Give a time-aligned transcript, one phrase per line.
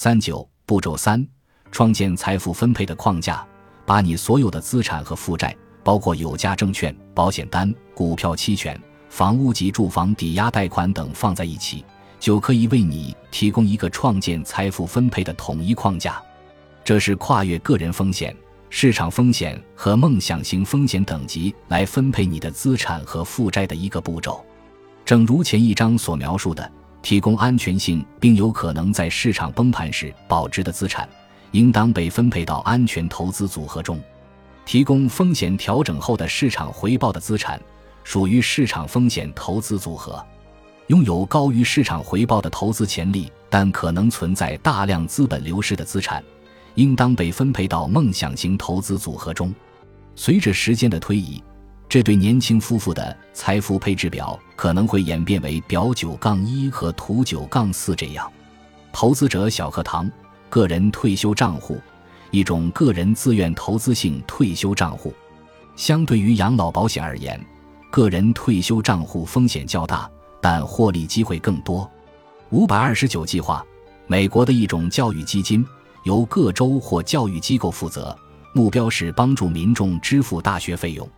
[0.00, 1.26] 三九步骤三：
[1.72, 3.44] 创建财富分配的框架，
[3.84, 11.84] 把你所有的资产和负债，包括有价证券、保险单、股票期权、房屋及住房抵押贷款等放在一起，
[12.20, 16.22] 就可以为你提供一个创建财富分配的统一框架。
[16.84, 18.32] 这是跨越个人风险、
[18.70, 24.46] 市场风险和梦想型风险等级来分配你的资产和负债的一个步骤。
[25.04, 26.77] 正如前一章所描述的。
[27.02, 31.08] 提供安全性并有可能在市场崩盘时保值的资产，
[31.52, 33.96] 应当被分配到安全投资组合中；
[34.66, 37.60] 提供风险调整后的市场回报的资产，
[38.04, 40.22] 属于市场风险投资组合；
[40.88, 46.22] 拥有高于市场回报的投资潜力但可能存在大量资本流失的资产，
[46.74, 49.54] 应当被分配到梦想型投资组合中。
[50.14, 51.42] 随着时间的推移。
[51.88, 58.30] 这对年轻夫妇的财富配置表可能会演变为表九杠一和图九杠四这样。
[58.92, 60.10] 投资者小课堂：
[60.50, 61.80] 个人退休账户，
[62.30, 65.14] 一种个人自愿投资性退休账户。
[65.76, 67.42] 相对于养老保险而言，
[67.90, 70.10] 个人退休账户风险较大，
[70.42, 71.90] 但获利机会更多。
[72.50, 73.64] 五百二十九计划，
[74.06, 75.64] 美国的一种教育基金，
[76.04, 78.14] 由各州或教育机构负责，
[78.52, 81.08] 目标是帮助民众支付大学费用。